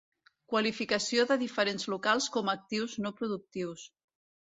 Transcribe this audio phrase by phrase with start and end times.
[0.51, 3.85] Qualificació de diferents locals com a actius no productius.